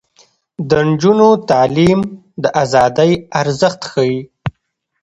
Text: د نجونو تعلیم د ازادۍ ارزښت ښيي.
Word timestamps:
د 0.69 0.71
نجونو 0.87 1.29
تعلیم 1.49 1.99
د 2.43 2.45
ازادۍ 2.63 3.11
ارزښت 3.41 3.81
ښيي. 3.91 4.19